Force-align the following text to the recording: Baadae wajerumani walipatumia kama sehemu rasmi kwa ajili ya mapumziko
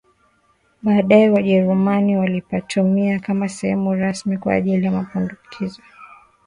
Baadae 0.83 1.29
wajerumani 1.29 2.17
walipatumia 2.17 3.19
kama 3.19 3.49
sehemu 3.49 3.93
rasmi 3.95 4.37
kwa 4.37 4.53
ajili 4.53 4.85
ya 4.85 4.91
mapumziko 4.91 5.81